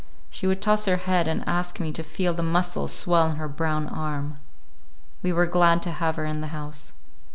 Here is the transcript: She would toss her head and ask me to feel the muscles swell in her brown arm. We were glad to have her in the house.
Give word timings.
She 0.31 0.47
would 0.47 0.63
toss 0.63 0.85
her 0.85 0.95
head 0.97 1.27
and 1.27 1.47
ask 1.47 1.79
me 1.79 1.91
to 1.91 2.01
feel 2.01 2.33
the 2.33 2.41
muscles 2.41 2.91
swell 2.91 3.29
in 3.29 3.35
her 3.35 3.47
brown 3.47 3.87
arm. 3.87 4.39
We 5.21 5.31
were 5.31 5.45
glad 5.45 5.83
to 5.83 5.91
have 5.91 6.15
her 6.15 6.25
in 6.25 6.41
the 6.41 6.47
house. 6.47 6.93